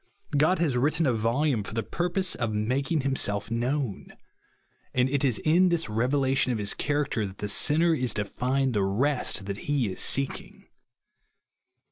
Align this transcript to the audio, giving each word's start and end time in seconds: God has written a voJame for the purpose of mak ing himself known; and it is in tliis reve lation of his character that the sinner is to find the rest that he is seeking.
God 0.35 0.57
has 0.57 0.77
written 0.77 1.05
a 1.05 1.13
voJame 1.13 1.63
for 1.63 1.75
the 1.75 1.83
purpose 1.83 2.33
of 2.33 2.55
mak 2.55 2.91
ing 2.91 3.01
himself 3.01 3.51
known; 3.51 4.11
and 4.95 5.07
it 5.07 5.23
is 5.23 5.37
in 5.45 5.69
tliis 5.69 5.95
reve 5.95 6.09
lation 6.13 6.51
of 6.51 6.57
his 6.57 6.73
character 6.73 7.27
that 7.27 7.37
the 7.37 7.47
sinner 7.47 7.93
is 7.93 8.15
to 8.15 8.25
find 8.25 8.73
the 8.73 8.81
rest 8.83 9.45
that 9.45 9.57
he 9.69 9.91
is 9.91 9.99
seeking. 9.99 10.65